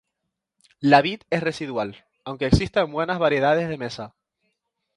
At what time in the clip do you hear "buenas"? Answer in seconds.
2.91-3.19